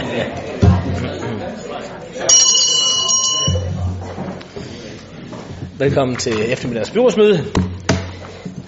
Velkommen 5.78 6.16
til 6.16 6.52
eftermiddags 6.52 6.90
byrådsmøde. 6.90 7.44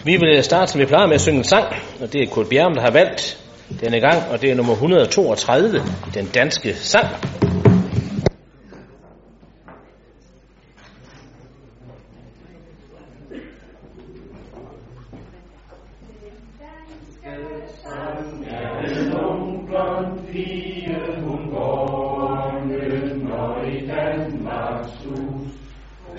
Vi 0.05 0.17
vil 0.17 0.45
starte, 0.45 0.73
som 0.73 0.81
vi 0.81 0.87
plejer 0.87 1.07
med 1.07 1.15
at 1.15 1.21
synge 1.21 1.39
en 1.39 1.45
sang, 1.45 1.67
og 2.01 2.13
det 2.13 2.23
er 2.23 2.27
Kurt 2.27 2.49
Bjerg, 2.49 2.75
der 2.75 2.81
har 2.81 2.91
valgt 2.91 3.39
denne 3.81 4.01
gang, 4.01 4.23
og 4.31 4.43
det 4.43 4.51
er 4.51 4.55
nummer 4.55 4.73
132, 4.73 5.79
i 5.79 5.81
den 6.15 6.31
danske 6.35 6.75
sang. 6.75 7.07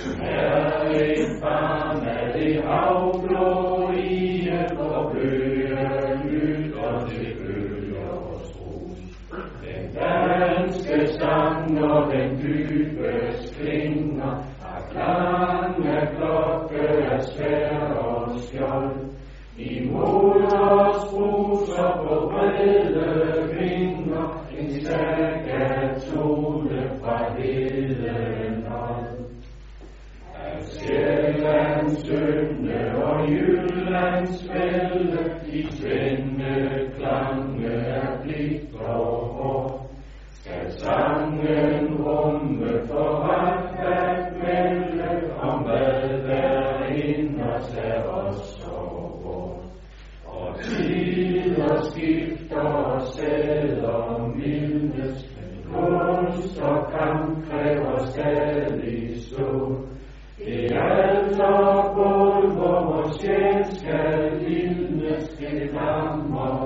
Amen. 0.01 0.32
synde 31.95 32.95
og 33.03 33.29
Jyllands 33.31 34.49
fælde, 34.51 35.41
i 35.53 35.63
svinde 35.71 36.91
klange 36.97 37.73
er 37.73 38.21
blidt 38.21 38.75
og 38.75 39.27
hår. 39.37 39.89
Skal 40.31 40.71
sangen 40.71 41.93
rumme 42.03 42.87
for 42.87 43.09
ret 43.29 43.69
at 43.93 44.33
melde, 44.43 45.33
om 45.39 45.63
hvad 45.63 46.19
der 46.27 46.85
inders 46.85 47.77
af 47.77 48.03
os 48.03 48.65
og 48.65 49.19
vor. 49.23 49.61
Og 50.25 50.55
tider 50.61 51.81
skifter 51.81 52.61
og 52.61 53.01
sæder 53.01 54.27
mildes, 54.35 55.35
men 55.35 55.73
kunst 55.73 56.61
og 56.61 56.91
kamp 56.91 57.49
kræver 57.49 57.97
stadig 58.05 59.21
så. 59.21 59.75
Det 60.37 60.71
er 60.71 60.81
alt 60.81 61.41
skal 63.71 64.39
vidnes 64.45 65.29
det 65.39 65.69
lammer. 65.73 66.62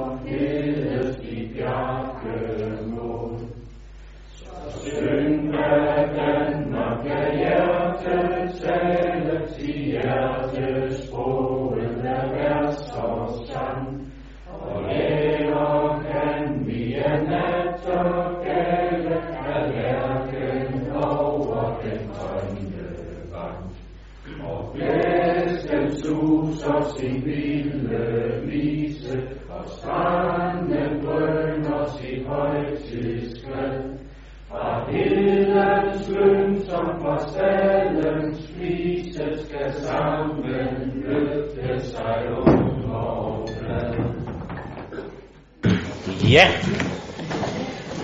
Ja, 46.32 46.48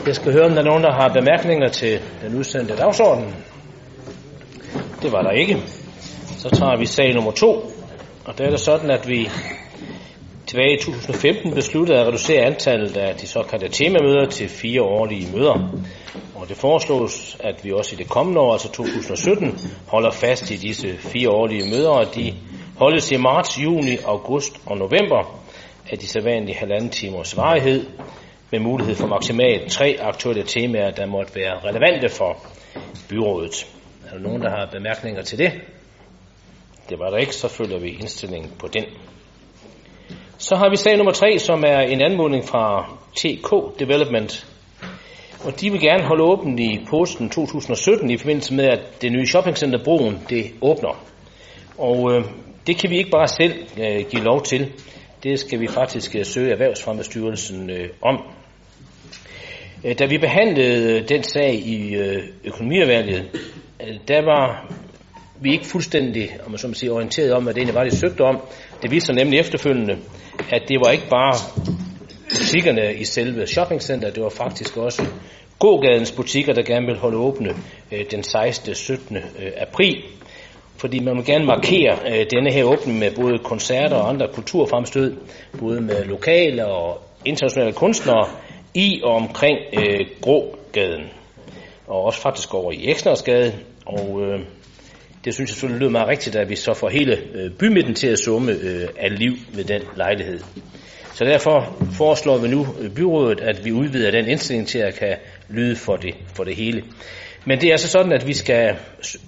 jeg 0.08 0.16
skal 0.16 0.34
høre, 0.34 0.46
om 0.46 0.52
der 0.52 0.60
er 0.60 0.66
nogen, 0.66 0.84
der 0.84 0.94
har 0.94 1.14
bemærkninger 1.14 1.68
til 1.68 2.00
den 2.22 2.36
udsendte 2.36 2.76
dagsorden. 2.76 3.36
Det 5.02 5.12
var 5.12 5.22
der 5.22 5.32
ikke. 5.32 5.58
Så 6.38 6.50
tager 6.50 6.78
vi 6.78 6.86
sag 6.86 7.14
nummer 7.14 7.32
to, 7.32 7.72
og 8.26 8.38
der 8.38 8.46
er 8.46 8.50
det 8.50 8.60
sådan, 8.60 8.92
at 8.92 9.10
vi 9.10 9.30
tilbage 10.48 10.74
i 10.74 10.82
2015 10.82 11.54
besluttede 11.54 12.00
at 12.00 12.08
reducere 12.08 12.46
antallet 12.46 12.98
af 12.98 13.16
de 13.16 13.28
såkaldte 13.28 13.70
temamøder 13.70 14.26
til 14.30 14.50
fire 14.50 14.82
årlige 14.82 15.38
møder. 15.38 15.70
Og 16.36 16.50
det 16.50 16.58
foreslås, 16.58 17.38
at 17.40 17.56
vi 17.64 17.72
også 17.72 17.96
i 17.96 17.98
det 17.98 18.10
kommende 18.10 18.42
år, 18.42 18.52
altså 18.52 18.72
2017, 18.72 19.60
holder 19.88 20.12
fast 20.12 20.52
i 20.52 20.56
disse 20.56 20.98
fire 20.98 21.30
årlige 21.30 21.70
møder, 21.72 21.90
og 21.90 22.16
de 22.16 22.34
holdes 22.78 23.12
i 23.12 23.18
marts, 23.18 23.60
juni, 23.64 23.98
august 24.06 24.54
og 24.66 24.78
november 24.78 25.43
af 25.92 25.98
de 25.98 26.08
sædvanlige 26.08 26.58
halvanden 26.58 26.90
timers 26.90 27.38
varighed, 27.38 27.86
med 28.52 28.60
mulighed 28.60 28.96
for 28.96 29.08
maksimalt 29.08 29.72
tre 29.72 29.98
aktuelle 30.02 30.44
temaer, 30.44 30.92
der 30.92 31.06
måtte 31.06 31.36
være 31.36 31.60
relevante 31.70 32.10
for 32.10 32.38
byrådet. 33.10 33.68
Er 34.08 34.14
der 34.14 34.20
nogen, 34.20 34.42
der 34.42 34.50
har 34.50 34.70
bemærkninger 34.72 35.22
til 35.22 35.38
det? 35.38 35.52
Det 36.90 37.00
var 37.00 37.10
der 37.10 37.18
ikke, 37.18 37.36
så 37.36 37.48
følger 37.48 37.80
vi 37.80 37.90
indstillingen 37.90 38.52
på 38.60 38.68
den. 38.68 38.84
Så 40.38 40.56
har 40.56 40.70
vi 40.70 40.76
sag 40.76 40.98
nummer 40.98 41.12
tre, 41.12 41.40
som 41.40 41.64
er 41.68 41.80
en 41.80 42.02
anmodning 42.02 42.46
fra 42.46 42.96
TK 43.16 43.80
Development. 43.80 44.48
Og 45.46 45.62
de 45.62 45.72
vil 45.72 45.82
gerne 45.82 46.04
holde 46.04 46.24
åbent 46.24 46.60
i 46.60 46.86
posten 46.90 47.30
2017 47.30 48.10
i 48.10 48.18
forbindelse 48.18 48.54
med, 48.54 48.66
at 48.66 49.02
det 49.02 49.12
nye 49.12 49.26
shoppingcenter 49.26 49.84
Broen 49.84 50.20
det 50.30 50.46
åbner. 50.62 51.04
Og 51.78 52.14
øh, 52.14 52.24
det 52.68 52.78
kan 52.78 52.90
vi 52.90 52.98
ikke 52.98 53.10
bare 53.10 53.28
selv 53.28 53.54
øh, 53.78 54.06
give 54.12 54.24
lov 54.24 54.44
til. 54.44 54.72
Det 55.24 55.40
skal 55.40 55.60
vi 55.60 55.68
faktisk 55.68 56.16
øh, 56.16 56.26
søge 56.26 56.52
Erhvervsfremmestyrelsen 56.52 57.70
øh, 57.70 57.90
om. 58.02 58.22
Øh, 59.84 60.00
da 60.00 60.06
vi 60.06 60.18
behandlede 60.18 61.00
øh, 61.00 61.10
den 61.10 61.24
sag 61.24 61.54
i 61.54 61.96
øh, 61.96 62.24
økonomiudvalget, 62.44 63.30
der 64.08 64.26
var 64.26 64.74
vi 65.42 65.52
ikke 65.52 65.66
fuldstændig 65.66 66.30
om 66.46 66.52
man 66.52 66.58
så 66.58 66.68
må 66.68 66.74
sige, 66.74 66.92
orienteret 66.92 67.34
om, 67.34 67.44
hvad 67.44 67.54
det 67.54 67.60
egentlig 67.60 67.76
var, 67.76 67.84
de 67.84 67.96
søgte 67.96 68.22
om. 68.22 68.42
Det 68.82 68.92
viste 68.92 69.06
sig 69.06 69.16
nemlig 69.16 69.40
efterfølgende, 69.40 69.98
at 70.52 70.62
det 70.68 70.80
var 70.80 70.92
ikke 70.92 71.10
bare 71.10 71.34
butikkerne 72.30 72.96
i 72.96 73.04
selve 73.04 73.48
shoppingcenteret, 73.48 74.16
det 74.16 74.24
var 74.24 74.30
faktisk 74.30 74.78
også 74.78 75.06
gågadens 75.60 76.12
butikker, 76.12 76.54
der 76.54 76.64
gerne 76.64 76.86
vil 76.86 76.98
holde 76.98 77.18
åbne 77.18 77.50
øh, 77.92 78.06
den 78.12 78.24
16. 78.24 78.76
17. 78.76 79.18
April. 79.58 80.04
Fordi 80.78 81.00
man 81.00 81.18
vil 81.18 81.26
gerne 81.26 81.46
markere 81.46 81.98
øh, 82.08 82.26
denne 82.32 82.52
her 82.52 82.64
åbning 82.64 83.00
med 83.00 83.12
både 83.16 83.40
koncerter 83.40 83.96
og 83.96 84.10
andre 84.10 84.28
kulturfremstød, 84.34 85.18
både 85.60 85.82
med 85.82 86.06
lokale 86.06 86.66
og 86.66 87.02
internationale 87.26 87.74
kunstnere 87.74 88.28
i 88.74 89.02
og 89.04 89.16
omkring 89.16 89.58
øh, 89.74 90.00
Grågaden. 90.22 91.04
Og 91.88 92.04
også 92.04 92.22
faktisk 92.22 92.54
over 92.54 92.72
i 92.72 92.90
Eksnersgade. 92.90 93.54
Og 93.86 94.22
øh, 94.22 94.40
det 95.26 95.34
synes 95.34 95.50
jeg 95.50 95.54
selvfølgelig 95.54 95.80
lyder 95.80 95.92
meget 95.92 96.08
rigtigt, 96.08 96.36
at 96.36 96.50
vi 96.50 96.56
så 96.56 96.74
får 96.74 96.90
hele 96.90 97.18
øh, 97.34 97.52
bymidten 97.52 97.96
til 97.96 98.08
at 98.08 98.20
summe 98.20 98.52
øh, 98.52 98.88
af 99.00 99.20
liv 99.20 99.34
ved 99.54 99.64
den 99.64 99.82
lejlighed. 99.96 100.40
Så 101.14 101.26
derfor 101.26 101.76
foreslår 101.98 102.38
vi 102.38 102.48
nu 102.48 102.68
øh, 102.80 102.96
byrådet, 102.96 103.42
at 103.42 103.66
vi 103.66 103.72
udvider 103.72 104.12
den 104.12 104.28
indstilling 104.28 104.68
til 104.68 104.80
at 104.80 104.96
kan 104.96 105.16
lyde 105.50 105.76
for 105.76 105.96
det, 105.96 106.16
for 106.36 106.44
det 106.44 106.56
hele. 106.56 106.84
Men 107.46 107.62
det 107.62 107.68
er 107.68 107.72
altså 107.72 107.88
sådan, 107.88 108.14
at 108.14 108.28
vi 108.28 108.34
skal 108.34 108.76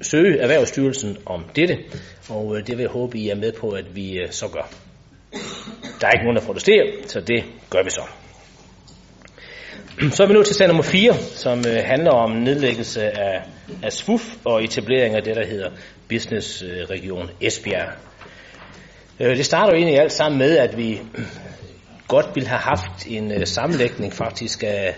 søge 0.02 0.40
Erhvervsstyrelsen 0.40 1.18
om 1.26 1.46
dette, 1.56 1.78
og 2.30 2.58
øh, 2.58 2.68
det 2.68 2.78
vil 2.78 2.84
jeg 2.84 2.92
håbe, 2.92 3.18
I 3.18 3.30
er 3.30 3.36
med 3.36 3.52
på, 3.52 3.70
at 3.70 3.96
vi 3.96 4.18
øh, 4.18 4.32
så 4.32 4.48
gør. 4.48 4.70
Der 6.02 6.08
er 6.08 6.12
ikke 6.12 6.24
nogen, 6.24 6.38
der 6.38 6.46
protesterer, 6.46 6.86
så 7.08 7.20
det 7.20 7.44
gør 7.70 7.84
vi 7.84 7.90
så. 7.90 8.02
Så 10.12 10.24
er 10.24 10.28
vi 10.28 10.34
nu 10.34 10.44
til 10.44 10.56
sag 10.56 10.68
nummer 10.68 10.84
4, 10.84 11.14
som 11.14 11.60
øh, 11.60 11.84
handler 11.86 12.12
om 12.12 12.32
nedlæggelse 12.32 13.04
af, 13.04 13.42
af 13.84 13.94
SWUF 13.94 14.36
og 14.46 14.64
etablering 14.64 15.16
af 15.16 15.24
det, 15.24 15.36
der 15.36 15.46
hedder 15.46 15.70
Business 16.10 16.64
Region 16.90 17.30
Esbjerg. 17.42 17.90
Det 19.20 19.46
starter 19.46 19.72
jo 19.72 19.78
egentlig 19.78 20.00
alt 20.00 20.12
sammen 20.12 20.40
med, 20.40 20.58
at 20.58 20.78
vi 20.78 21.02
godt 22.08 22.26
ville 22.36 22.50
have 22.50 22.60
haft 22.60 23.08
en 23.08 23.46
sammenlægning 23.46 24.14
faktisk 24.14 24.64
af 24.64 24.96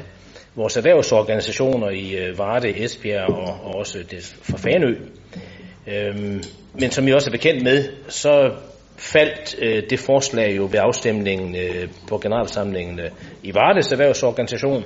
vores 0.57 0.77
erhvervsorganisationer 0.77 1.89
i 1.89 2.15
øh, 2.15 2.37
Varde, 2.37 2.83
Esbjerg 2.83 3.29
og, 3.29 3.59
og 3.63 3.75
også 3.75 3.97
det 4.11 4.37
for 4.41 4.57
Fanø. 4.57 4.95
Øhm, 5.87 6.43
men 6.73 6.91
som 6.91 7.07
I 7.07 7.11
også 7.11 7.29
er 7.29 7.31
bekendt 7.31 7.63
med, 7.63 7.83
så 8.07 8.51
faldt 8.97 9.55
øh, 9.61 9.83
det 9.89 9.99
forslag 9.99 10.57
jo 10.57 10.63
ved 10.63 10.79
afstemningen 10.79 11.55
øh, 11.55 11.87
på 12.09 12.17
generalsamlingen 12.17 12.99
øh, 12.99 13.09
i 13.43 13.53
Vardes 13.53 13.91
erhvervsorganisation. 13.91 14.83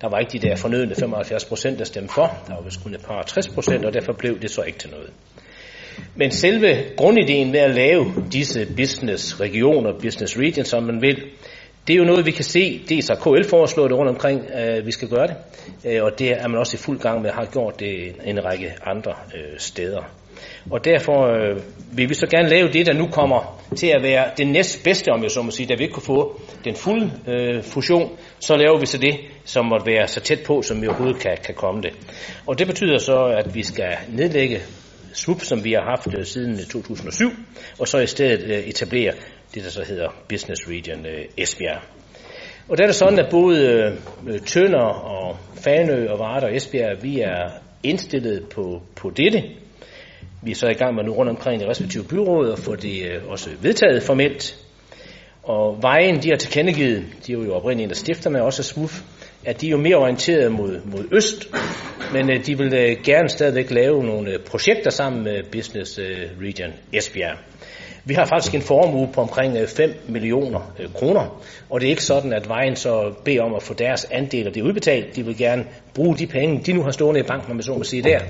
Der 0.00 0.08
var 0.08 0.18
ikke 0.18 0.32
de 0.32 0.48
der 0.48 0.56
fornødende 0.56 0.94
75 0.94 1.44
procent, 1.44 1.78
der 1.78 1.84
stemte 1.84 2.14
for. 2.14 2.38
Der 2.46 2.54
var 2.54 2.62
vist 2.62 2.82
kun 2.82 2.94
et 2.94 3.04
par 3.06 3.22
60 3.22 3.48
procent, 3.48 3.84
og 3.84 3.94
derfor 3.94 4.12
blev 4.12 4.40
det 4.40 4.50
så 4.50 4.62
ikke 4.62 4.78
til 4.78 4.90
noget. 4.90 5.10
Men 6.14 6.30
selve 6.30 6.84
grundideen 6.96 7.52
med 7.52 7.60
at 7.60 7.74
lave 7.74 8.04
disse 8.32 8.66
business 8.76 9.40
regioner, 9.40 9.92
business 9.92 10.38
regions, 10.38 10.68
som 10.68 10.82
man 10.82 11.02
vil, 11.02 11.22
det 11.86 11.92
er 11.92 11.98
jo 11.98 12.04
noget, 12.04 12.26
vi 12.26 12.30
kan 12.30 12.44
se, 12.44 12.80
dels 12.88 13.08
har 13.08 13.14
KL 13.14 13.48
foreslået 13.48 13.90
det 13.90 13.98
rundt 13.98 14.10
omkring, 14.10 14.42
øh, 14.54 14.86
vi 14.86 14.92
skal 14.92 15.08
gøre 15.08 15.26
det, 15.26 15.36
øh, 15.84 16.04
og 16.04 16.18
det 16.18 16.30
er 16.32 16.48
man 16.48 16.58
også 16.58 16.76
i 16.76 16.78
fuld 16.78 16.98
gang 16.98 17.22
med, 17.22 17.30
har 17.30 17.44
gjort 17.44 17.80
det 17.80 18.16
en 18.24 18.44
række 18.44 18.72
andre 18.84 19.14
øh, 19.34 19.58
steder. 19.58 20.02
Og 20.70 20.84
derfor 20.84 21.26
øh, 21.26 21.62
vil 21.92 22.08
vi 22.08 22.14
så 22.14 22.26
gerne 22.26 22.48
lave 22.48 22.68
det, 22.68 22.86
der 22.86 22.92
nu 22.92 23.06
kommer 23.06 23.62
til 23.76 23.86
at 23.86 24.02
være 24.02 24.30
det 24.36 24.46
næstbedste, 24.46 25.08
om 25.08 25.22
jeg 25.22 25.30
så 25.30 25.42
må 25.42 25.50
sige, 25.50 25.66
da 25.66 25.74
vi 25.74 25.82
ikke 25.82 25.94
kunne 25.94 26.02
få 26.02 26.40
den 26.64 26.74
fulde 26.74 27.12
øh, 27.28 27.62
fusion, 27.62 28.10
så 28.38 28.56
laver 28.56 28.78
vi 28.78 28.86
så 28.86 28.98
det, 28.98 29.20
som 29.44 29.66
måtte 29.66 29.86
være 29.86 30.08
så 30.08 30.20
tæt 30.20 30.40
på, 30.46 30.62
som 30.62 30.82
vi 30.82 30.86
overhovedet 30.86 31.20
kan, 31.20 31.36
kan 31.44 31.54
komme 31.54 31.82
det. 31.82 31.92
Og 32.46 32.58
det 32.58 32.66
betyder 32.66 32.98
så, 32.98 33.24
at 33.24 33.54
vi 33.54 33.62
skal 33.62 33.96
nedlægge 34.08 34.60
SWUP, 35.12 35.42
som 35.42 35.64
vi 35.64 35.72
har 35.72 35.84
haft 35.84 36.18
øh, 36.18 36.24
siden 36.24 36.52
øh, 36.52 36.66
2007, 36.66 37.30
og 37.78 37.88
så 37.88 37.98
i 37.98 38.06
stedet 38.06 38.42
øh, 38.42 38.58
etablere 38.58 39.12
det, 39.54 39.64
der 39.64 39.70
så 39.70 39.84
hedder 39.88 40.08
Business 40.28 40.68
Region 40.68 41.06
øh, 41.06 41.24
Esbjerg. 41.36 41.82
Og 42.68 42.78
der 42.78 42.82
er 42.82 42.86
det 42.86 42.96
sådan, 42.96 43.18
at 43.18 43.30
både 43.30 43.98
øh, 44.26 44.40
Tønder 44.40 44.84
og 44.84 45.36
Fanø 45.54 46.08
og 46.08 46.18
Varde 46.18 46.46
og 46.46 46.56
Esbjerg, 46.56 47.02
vi 47.02 47.20
er 47.20 47.50
indstillet 47.82 48.48
på, 48.48 48.82
på 48.96 49.10
dette. 49.10 49.42
Vi 50.42 50.50
er 50.50 50.54
så 50.54 50.68
i 50.68 50.74
gang 50.74 50.94
med 50.94 51.04
nu 51.04 51.12
rundt 51.12 51.30
omkring 51.30 51.60
de 51.60 51.68
respektive 51.68 52.04
byråd 52.04 52.48
og 52.48 52.58
få 52.58 52.76
det 52.76 53.06
øh, 53.06 53.28
også 53.28 53.50
vedtaget 53.62 54.02
formelt. 54.02 54.56
Og 55.42 55.78
vejen, 55.82 56.22
de 56.22 56.28
har 56.28 56.36
tilkendegivet, 56.36 57.04
de 57.26 57.32
er 57.32 57.36
jo 57.36 57.54
oprindeligt 57.54 57.86
en 57.86 57.90
af 57.90 57.96
stifterne, 57.96 58.42
også 58.42 58.60
af 58.60 58.64
SWUF, 58.64 59.02
at 59.44 59.60
de 59.60 59.66
er 59.66 59.70
jo 59.70 59.76
mere 59.76 59.96
orienteret 59.96 60.52
mod, 60.52 60.80
mod 60.84 61.04
øst, 61.12 61.48
men 62.12 62.30
øh, 62.30 62.46
de 62.46 62.58
vil 62.58 62.74
øh, 62.74 62.96
gerne 63.04 63.28
stadigvæk 63.28 63.70
lave 63.70 64.04
nogle 64.04 64.30
øh, 64.30 64.38
projekter 64.38 64.90
sammen 64.90 65.24
med 65.24 65.42
Business 65.52 65.98
øh, 65.98 66.30
Region 66.40 66.72
Esbjerg. 66.92 67.36
Vi 68.04 68.14
har 68.14 68.24
faktisk 68.24 68.54
en 68.54 68.62
formue 68.62 69.08
på 69.12 69.20
omkring 69.20 69.56
øh, 69.56 69.68
5 69.68 69.94
millioner 70.08 70.74
øh, 70.78 70.92
kroner, 70.94 71.42
og 71.70 71.80
det 71.80 71.86
er 71.86 71.90
ikke 71.90 72.04
sådan, 72.04 72.32
at 72.32 72.48
vejen 72.48 72.76
så 72.76 73.12
beder 73.24 73.42
om 73.42 73.54
at 73.54 73.62
få 73.62 73.74
deres 73.74 74.04
andel 74.04 74.46
af 74.46 74.52
det 74.52 74.62
udbetalt. 74.62 75.16
De 75.16 75.24
vil 75.24 75.36
gerne 75.36 75.64
bruge 75.94 76.16
de 76.16 76.26
penge, 76.26 76.62
de 76.66 76.72
nu 76.72 76.82
har 76.82 76.90
stående 76.90 77.20
i 77.20 77.22
banken, 77.22 77.50
om 77.50 77.56
man 77.56 77.62
så 77.62 77.74
må 77.74 77.84
sige 77.84 78.02
der, 78.02 78.20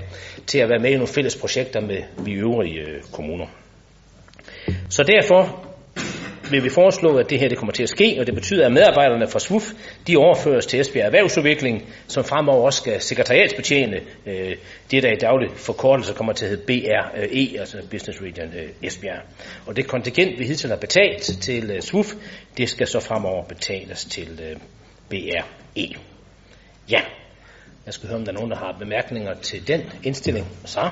til 0.47 0.59
at 0.59 0.69
være 0.69 0.79
med 0.79 0.91
i 0.91 0.95
nogle 0.95 1.07
fælles 1.07 1.37
projekter 1.37 1.81
med 1.81 2.03
de 2.27 2.33
øvrige 2.33 2.81
øh, 2.81 3.03
kommuner. 3.13 3.47
Så 4.89 5.03
derfor 5.03 5.70
vil 6.51 6.65
vi 6.65 6.69
foreslå, 6.69 7.17
at 7.17 7.31
det 7.31 7.39
her 7.39 7.49
det 7.49 7.59
kommer 7.59 7.73
til 7.73 7.83
at 7.83 7.89
ske, 7.89 8.17
og 8.21 8.27
det 8.27 8.35
betyder, 8.35 8.67
at 8.67 8.73
medarbejderne 8.73 9.29
fra 9.29 9.39
SWUF, 9.39 9.73
de 10.07 10.17
overføres 10.17 10.67
til 10.67 10.81
Esbjerg 10.81 11.07
Erhvervsudvikling, 11.07 11.93
som 12.07 12.25
fremover 12.25 12.65
også 12.65 12.83
skal 12.83 13.01
sekretariatsbetjene 13.01 14.01
øh, 14.27 14.57
det, 14.91 15.03
der 15.03 15.13
i 15.13 15.17
daglig 15.21 15.51
forkortelse 15.57 16.15
kommer 16.15 16.33
til 16.33 16.45
at 16.45 16.51
hedde 16.51 16.63
BRE, 16.67 17.61
altså 17.61 17.77
Business 17.91 18.23
Region 18.23 18.49
øh, 18.49 18.69
Esbjerg. 18.83 19.23
Og 19.67 19.77
det 19.77 19.87
kontingent, 19.87 20.39
vi 20.39 20.45
hidtil 20.45 20.71
har 20.71 20.77
betalt 20.77 21.23
til 21.23 21.71
øh, 21.71 21.81
SWUF, 21.81 22.15
det 22.57 22.69
skal 22.69 22.87
så 22.87 23.01
fremover 23.01 23.45
betales 23.45 24.05
til 24.05 24.41
øh, 24.51 24.57
BRE. 25.09 25.95
Ja, 26.91 27.01
jeg 27.87 27.95
skal 27.95 28.09
høre, 28.09 28.19
om 28.19 28.25
der 28.25 28.33
er 28.33 28.37
nogen, 28.37 28.51
der 28.51 28.57
har 28.57 28.77
bemærkninger 28.79 29.35
til 29.35 29.69
den 29.69 29.81
indstilling. 30.05 30.47
Så. 30.65 30.91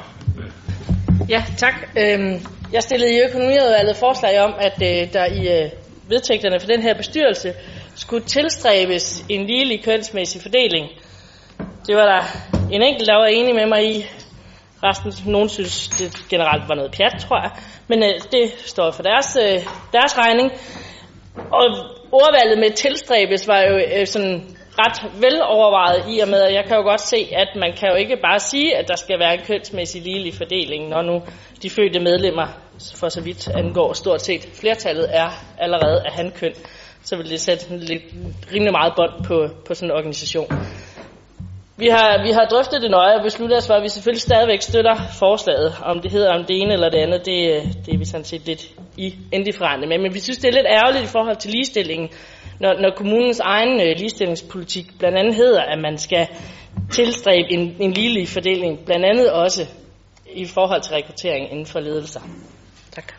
Ja, 1.28 1.44
tak. 1.56 1.74
Øhm, 1.98 2.40
jeg 2.72 2.82
stillede 2.82 3.14
i 3.14 3.20
økonomiudvalget 3.28 3.96
forslag 3.96 4.40
om, 4.40 4.54
at 4.58 4.82
øh, 4.82 5.12
der 5.12 5.26
i 5.26 5.62
øh, 5.62 5.70
vedtægterne 6.08 6.60
for 6.60 6.66
den 6.66 6.82
her 6.82 6.94
bestyrelse 6.94 7.54
skulle 7.94 8.24
tilstræbes 8.24 9.24
en 9.28 9.46
ligelig 9.46 9.84
kønsmæssig 9.84 10.42
fordeling. 10.42 10.88
Det 11.86 11.96
var 11.96 12.04
der 12.04 12.22
en 12.72 12.82
enkelt, 12.82 13.08
der 13.08 13.16
var 13.16 13.26
enig 13.26 13.54
med 13.54 13.66
mig 13.66 13.96
i. 13.96 14.06
Resten, 14.82 15.32
nogen 15.32 15.48
synes, 15.48 15.88
det 15.88 16.28
generelt 16.30 16.68
var 16.68 16.74
noget 16.74 16.92
pjat, 16.92 17.20
tror 17.20 17.40
jeg. 17.42 17.50
Men 17.88 18.02
øh, 18.02 18.14
det 18.32 18.52
står 18.66 18.90
for 18.90 19.02
deres, 19.02 19.36
øh, 19.42 19.60
deres 19.92 20.18
regning. 20.18 20.52
Og 21.36 21.66
ordvalget 22.12 22.58
med 22.58 22.70
tilstræbes 22.70 23.48
var 23.48 23.60
jo 23.60 23.78
øh, 23.96 24.06
sådan 24.06 24.57
ret 24.78 25.20
velovervejet 25.20 26.04
i 26.14 26.18
og 26.20 26.28
med, 26.28 26.42
at 26.42 26.54
jeg 26.54 26.64
kan 26.64 26.76
jo 26.76 26.82
godt 26.82 27.00
se, 27.00 27.28
at 27.32 27.48
man 27.56 27.72
kan 27.72 27.88
jo 27.88 27.94
ikke 27.94 28.16
bare 28.16 28.40
sige, 28.40 28.76
at 28.76 28.88
der 28.88 28.96
skal 28.96 29.18
være 29.18 29.34
en 29.34 29.40
kønsmæssig 29.46 30.02
ligelig 30.02 30.34
fordeling, 30.34 30.88
når 30.88 31.02
nu 31.02 31.22
de 31.62 31.70
fødte 31.70 32.00
medlemmer, 32.00 32.46
for 32.94 33.08
så 33.08 33.20
vidt 33.20 33.48
angår 33.48 33.92
stort 33.92 34.22
set 34.22 34.48
flertallet, 34.60 35.06
er 35.10 35.28
allerede 35.58 36.02
af 36.06 36.12
handkøn. 36.12 36.54
Så 37.02 37.16
vil 37.16 37.30
det 37.30 37.40
sætte 37.40 37.76
lidt, 37.76 38.02
rimelig 38.52 38.72
meget 38.72 38.92
bånd 38.96 39.24
på, 39.24 39.48
på 39.66 39.74
sådan 39.74 39.90
en 39.90 39.96
organisation. 39.96 40.48
Vi 41.78 41.88
har, 41.88 42.22
vi 42.22 42.30
har 42.30 42.44
drøftet 42.44 42.82
det 42.82 42.90
nøje 42.90 43.16
og 43.16 43.22
besluttet 43.22 43.58
os 43.58 43.66
for, 43.66 43.74
at 43.74 43.82
vi 43.82 43.88
selvfølgelig 43.88 44.22
stadigvæk 44.22 44.62
støtter 44.62 44.96
forslaget. 45.18 45.76
Om 45.82 46.00
det 46.00 46.12
hedder 46.12 46.34
om 46.38 46.44
det 46.44 46.60
ene 46.60 46.72
eller 46.72 46.90
det 46.90 46.98
andet, 46.98 47.26
det, 47.26 47.36
det 47.86 47.94
er 47.94 47.98
vi 47.98 48.04
sådan 48.04 48.24
set 48.24 48.46
lidt 48.46 48.62
i 48.96 49.14
indifferente 49.32 49.88
med. 49.88 49.98
Men 49.98 50.14
vi 50.14 50.20
synes, 50.20 50.38
det 50.38 50.48
er 50.48 50.52
lidt 50.52 50.66
ærgerligt 50.66 51.04
i 51.04 51.06
forhold 51.06 51.36
til 51.36 51.50
ligestillingen, 51.50 52.08
når, 52.60 52.80
når 52.82 52.90
kommunens 52.96 53.40
egen 53.40 53.80
øh, 53.80 53.96
ligestillingspolitik 53.98 54.98
blandt 54.98 55.18
andet 55.18 55.34
hedder, 55.34 55.62
at 55.62 55.78
man 55.78 55.98
skal 55.98 56.26
tilstræbe 56.92 57.50
en, 57.50 57.76
en 57.80 57.92
ligelig 57.92 58.28
fordeling, 58.28 58.84
blandt 58.84 59.04
andet 59.04 59.32
også 59.32 59.66
i 60.32 60.46
forhold 60.46 60.82
til 60.82 60.94
rekruttering 60.94 61.50
inden 61.50 61.66
for 61.66 61.80
ledelser. 61.80 62.20
Tak. 62.92 63.14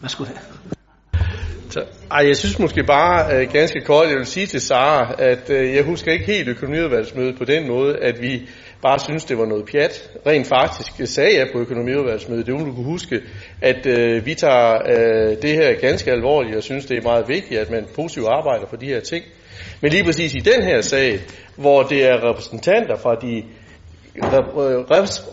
Værsgo. 0.00 0.24
Så, 1.70 1.84
ej, 2.10 2.26
jeg 2.26 2.36
synes 2.36 2.58
måske 2.58 2.82
bare 2.82 3.34
øh, 3.34 3.52
ganske 3.52 3.80
kort, 3.80 4.08
jeg 4.08 4.16
vil 4.16 4.26
sige 4.26 4.46
til 4.46 4.60
Sara, 4.60 5.14
at 5.18 5.50
øh, 5.50 5.74
jeg 5.74 5.84
husker 5.84 6.12
ikke 6.12 6.24
helt 6.24 6.48
økonomiudvalgsmødet 6.48 7.38
på 7.38 7.44
den 7.44 7.68
måde, 7.68 7.96
at 7.96 8.22
vi 8.22 8.48
bare 8.82 8.98
synes, 8.98 9.24
det 9.24 9.38
var 9.38 9.46
noget 9.46 9.64
pjat. 9.72 10.10
Rent 10.26 10.46
faktisk 10.46 11.14
sagde 11.14 11.38
jeg 11.38 11.48
på 11.52 11.58
økonomiudvalgsmødet, 11.58 12.46
det 12.46 12.54
du 12.54 12.58
kunne 12.58 12.84
huske, 12.84 13.20
at 13.62 13.86
øh, 13.86 14.26
vi 14.26 14.34
tager 14.34 14.74
øh, 14.74 15.42
det 15.42 15.50
her 15.50 15.80
ganske 15.80 16.10
alvorligt, 16.10 16.56
og 16.56 16.62
synes, 16.62 16.86
det 16.86 16.98
er 16.98 17.02
meget 17.02 17.28
vigtigt, 17.28 17.60
at 17.60 17.70
man 17.70 17.86
positivt 17.94 18.26
arbejder 18.26 18.66
for 18.66 18.76
de 18.76 18.86
her 18.86 19.00
ting. 19.00 19.24
Men 19.80 19.92
lige 19.92 20.04
præcis 20.04 20.34
i 20.34 20.40
den 20.40 20.62
her 20.62 20.80
sag, 20.80 21.20
hvor 21.56 21.82
det 21.82 22.04
er 22.04 22.30
repræsentanter 22.30 22.96
fra 22.96 23.14
de 23.14 23.42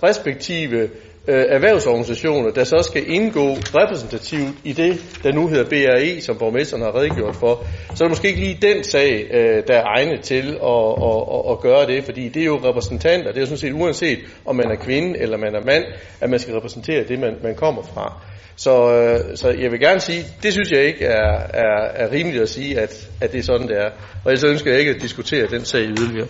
respektive 0.03 0.89
øh, 1.27 1.45
erhvervsorganisationer, 1.49 2.51
der 2.51 2.63
så 2.63 2.77
skal 2.91 3.03
indgå 3.11 3.53
repræsentativt 3.53 4.55
i 4.63 4.73
det, 4.73 5.19
der 5.23 5.31
nu 5.31 5.47
hedder 5.47 5.63
BRE, 5.69 6.21
som 6.21 6.37
borgmesteren 6.37 6.83
har 6.83 6.95
redegjort 6.95 7.35
for, 7.35 7.65
så 7.95 8.03
er 8.03 8.07
det 8.07 8.11
måske 8.11 8.27
ikke 8.27 8.39
lige 8.39 8.57
den 8.61 8.83
sag, 8.83 9.27
øh, 9.31 9.63
der 9.67 9.73
er 9.73 9.83
egnet 9.83 10.21
til 10.21 10.57
at, 10.63 10.93
at, 11.09 11.21
at, 11.35 11.51
at 11.51 11.59
gøre 11.59 11.85
det, 11.87 12.03
fordi 12.03 12.29
det 12.29 12.41
er 12.41 12.45
jo 12.45 12.59
repræsentanter, 12.63 13.27
det 13.27 13.37
er 13.37 13.41
jo 13.41 13.45
sådan 13.45 13.57
set 13.57 13.73
uanset 13.73 14.19
om 14.45 14.55
man 14.55 14.71
er 14.71 14.75
kvinde 14.75 15.19
eller 15.19 15.37
man 15.37 15.55
er 15.55 15.65
mand, 15.65 15.83
at 16.21 16.29
man 16.29 16.39
skal 16.39 16.53
repræsentere 16.53 17.03
det, 17.03 17.19
man, 17.19 17.35
man 17.43 17.55
kommer 17.55 17.81
fra. 17.81 18.21
Så, 18.55 18.93
øh, 18.93 19.37
så 19.37 19.49
jeg 19.49 19.71
vil 19.71 19.79
gerne 19.79 19.99
sige, 19.99 20.23
det 20.43 20.53
synes 20.53 20.71
jeg 20.71 20.81
ikke 20.83 21.05
er, 21.05 21.39
er, 21.53 21.87
er 21.93 22.11
rimeligt 22.11 22.43
at 22.43 22.49
sige, 22.49 22.79
at, 22.79 23.09
at 23.21 23.31
det 23.31 23.39
er 23.39 23.43
sådan, 23.43 23.67
det 23.67 23.77
er. 23.77 23.89
Og 24.25 24.31
ellers 24.31 24.43
ønsker 24.43 24.71
jeg 24.71 24.79
ikke 24.79 24.91
at 24.91 25.01
diskutere 25.01 25.47
den 25.47 25.65
sag 25.65 25.81
yderligere. 25.81 26.27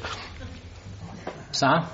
Sara? 1.51 1.85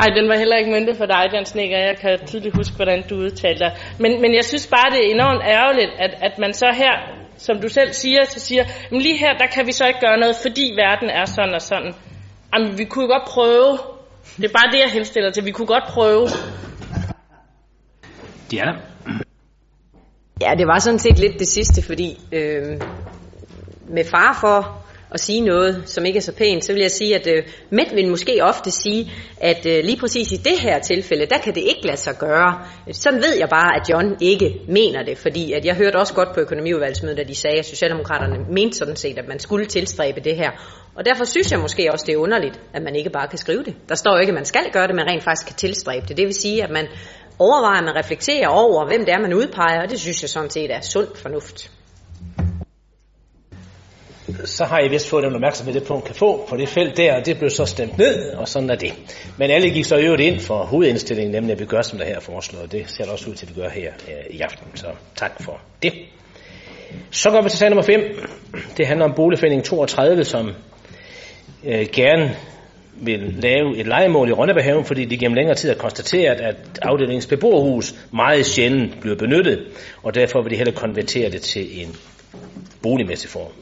Ej, 0.00 0.08
den 0.18 0.28
var 0.28 0.36
heller 0.36 0.56
ikke 0.56 0.70
myndet 0.70 0.96
for 0.96 1.06
dig, 1.06 1.24
den 1.32 1.44
snikker. 1.44 1.78
Jeg 1.78 1.96
kan 1.96 2.18
tydeligt 2.26 2.56
huske, 2.56 2.76
hvordan 2.76 3.08
du 3.10 3.14
udtalte 3.14 3.58
dig. 3.64 3.72
Men, 3.98 4.20
men 4.22 4.34
jeg 4.34 4.44
synes 4.44 4.66
bare, 4.66 4.90
det 4.90 5.00
er 5.06 5.10
enormt 5.14 5.42
ærgerligt, 5.44 5.90
at, 5.98 6.12
at 6.22 6.38
man 6.38 6.52
så 6.52 6.68
her, 6.74 6.94
som 7.36 7.60
du 7.60 7.68
selv 7.68 7.92
siger, 7.92 8.24
så 8.24 8.40
siger, 8.40 8.64
men 8.90 9.00
lige 9.00 9.18
her, 9.18 9.32
der 9.38 9.46
kan 9.46 9.66
vi 9.66 9.72
så 9.72 9.84
ikke 9.86 10.00
gøre 10.00 10.18
noget, 10.18 10.36
fordi 10.42 10.72
verden 10.76 11.10
er 11.10 11.24
sådan 11.24 11.54
og 11.54 11.62
sådan. 11.62 11.94
Jamen, 12.54 12.78
vi 12.78 12.84
kunne 12.84 13.08
godt 13.08 13.24
prøve. 13.26 13.78
Det 14.36 14.44
er 14.44 14.54
bare 14.58 14.72
det, 14.72 14.80
jeg 14.84 14.90
henstiller 14.92 15.30
til. 15.30 15.44
Vi 15.44 15.50
kunne 15.50 15.66
godt 15.66 15.84
prøve. 15.88 16.28
Diana? 18.50 18.72
Ja, 20.40 20.50
det 20.58 20.66
var 20.66 20.78
sådan 20.78 20.98
set 20.98 21.18
lidt 21.18 21.38
det 21.38 21.48
sidste, 21.48 21.82
fordi 21.82 22.18
øh, 22.32 22.80
med 23.88 24.04
far 24.04 24.38
for 24.40 24.85
at 25.10 25.20
sige 25.20 25.40
noget, 25.40 25.82
som 25.86 26.04
ikke 26.04 26.16
er 26.16 26.22
så 26.22 26.32
pænt, 26.32 26.64
så 26.64 26.72
vil 26.72 26.82
jeg 26.82 26.90
sige, 26.90 27.14
at 27.14 27.26
øh, 27.26 27.42
mænd 27.70 27.94
vil 27.94 28.08
måske 28.08 28.38
ofte 28.42 28.70
sige, 28.70 29.12
at 29.40 29.66
øh, 29.66 29.84
lige 29.84 29.96
præcis 29.96 30.32
i 30.32 30.36
det 30.36 30.60
her 30.60 30.78
tilfælde, 30.78 31.26
der 31.26 31.38
kan 31.38 31.54
det 31.54 31.60
ikke 31.60 31.86
lade 31.86 31.96
sig 31.96 32.14
gøre. 32.18 32.64
Sådan 32.92 33.22
ved 33.22 33.34
jeg 33.38 33.48
bare, 33.48 33.80
at 33.80 33.90
John 33.90 34.16
ikke 34.20 34.60
mener 34.68 35.02
det, 35.02 35.18
fordi 35.18 35.52
at 35.52 35.64
jeg 35.64 35.74
hørte 35.74 35.96
også 35.96 36.14
godt 36.14 36.34
på 36.34 36.40
økonomiudvalgsmødet, 36.40 37.18
at 37.18 37.28
de 37.28 37.34
sagde, 37.34 37.58
at 37.58 37.66
Socialdemokraterne 37.66 38.36
mente 38.50 38.76
sådan 38.76 38.96
set, 38.96 39.18
at 39.18 39.28
man 39.28 39.38
skulle 39.38 39.66
tilstræbe 39.66 40.20
det 40.20 40.36
her. 40.36 40.50
Og 40.96 41.04
derfor 41.04 41.24
synes 41.24 41.52
jeg 41.52 41.60
måske 41.60 41.92
også, 41.92 42.04
det 42.06 42.12
er 42.12 42.18
underligt, 42.18 42.60
at 42.74 42.82
man 42.82 42.96
ikke 42.96 43.10
bare 43.10 43.28
kan 43.28 43.38
skrive 43.38 43.64
det. 43.64 43.74
Der 43.88 43.94
står 43.94 44.12
jo 44.12 44.20
ikke, 44.20 44.30
at 44.30 44.34
man 44.34 44.44
skal 44.44 44.70
gøre 44.72 44.86
det, 44.86 44.94
men 44.94 45.04
rent 45.04 45.24
faktisk 45.24 45.46
kan 45.46 45.56
tilstræbe 45.56 46.06
det. 46.08 46.16
Det 46.16 46.26
vil 46.26 46.34
sige, 46.34 46.62
at 46.62 46.70
man 46.70 46.86
overvejer, 47.38 47.78
at 47.78 47.84
man 47.84 47.96
reflekterer 47.96 48.48
over, 48.48 48.86
hvem 48.86 49.04
det 49.04 49.14
er, 49.14 49.18
man 49.18 49.34
udpeger, 49.34 49.82
og 49.82 49.90
det 49.90 50.00
synes 50.00 50.22
jeg 50.22 50.30
sådan 50.30 50.50
set 50.50 50.70
er 50.74 50.80
sund 50.80 51.08
fornuft 51.14 51.70
så 54.44 54.64
har 54.64 54.80
I 54.80 54.88
vist 54.88 55.08
fået 55.08 55.24
den 55.24 55.34
opmærksomhed, 55.34 55.74
det 55.74 55.84
punkt 55.84 56.04
kan 56.04 56.14
få 56.14 56.46
på 56.48 56.56
det 56.56 56.68
felt 56.68 56.96
der, 56.96 57.16
og 57.16 57.26
det 57.26 57.38
blev 57.38 57.50
så 57.50 57.64
stemt 57.64 57.98
ned, 57.98 58.32
og 58.32 58.48
sådan 58.48 58.70
er 58.70 58.74
det. 58.74 58.94
Men 59.38 59.50
alle 59.50 59.70
gik 59.70 59.84
så 59.84 59.98
øvrigt 59.98 60.22
ind 60.22 60.40
for 60.40 60.64
hovedindstillingen, 60.64 61.32
nemlig 61.32 61.52
at 61.52 61.60
vi 61.60 61.64
gør, 61.64 61.82
som 61.82 61.98
der 61.98 62.04
her 62.04 62.20
foreslået. 62.20 62.72
Det 62.72 62.90
ser 62.90 63.04
det 63.04 63.12
også 63.12 63.30
ud 63.30 63.34
til, 63.34 63.46
at 63.46 63.56
vi 63.56 63.60
gør 63.60 63.68
her 63.68 63.92
øh, 64.08 64.36
i 64.36 64.40
aften, 64.40 64.66
så 64.74 64.86
tak 65.16 65.42
for 65.42 65.60
det. 65.82 65.92
Så 67.10 67.30
går 67.30 67.42
vi 67.42 67.48
til 67.48 67.58
sag 67.58 67.70
nummer 67.70 67.82
5. 67.82 68.00
Det 68.76 68.86
handler 68.86 69.04
om 69.04 69.12
boligforening 69.16 69.64
32, 69.64 70.24
som 70.24 70.50
øh, 71.64 71.86
gerne 71.92 72.36
vil 73.00 73.20
lave 73.42 73.76
et 73.76 73.86
legemål 73.86 74.28
i 74.28 74.32
Rønnebehaven, 74.32 74.84
fordi 74.84 75.04
de 75.04 75.18
gennem 75.18 75.34
længere 75.34 75.54
tid 75.54 75.68
har 75.68 75.76
konstateret, 75.76 76.40
at 76.40 76.56
afdelingens 76.82 77.26
beboerhus 77.26 77.94
meget 78.12 78.46
sjældent 78.46 79.00
bliver 79.00 79.16
benyttet, 79.16 79.66
og 80.02 80.14
derfor 80.14 80.42
vil 80.42 80.50
de 80.50 80.56
heller 80.56 80.72
konvertere 80.72 81.30
det 81.30 81.42
til 81.42 81.82
en 81.82 81.96
boligmæssig 82.82 83.30
form, 83.30 83.52